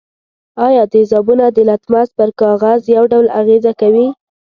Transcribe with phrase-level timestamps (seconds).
[0.65, 4.07] آیا تیزابونه د لتمس پر کاغذ یو ډول اغیزه کوي؟